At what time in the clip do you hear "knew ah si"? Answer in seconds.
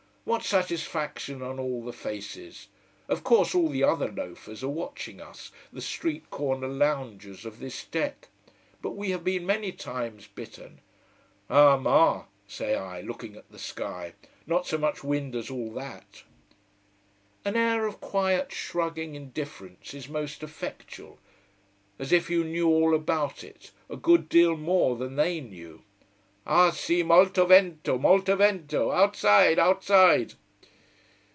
25.41-27.03